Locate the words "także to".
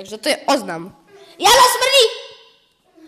0.00-0.30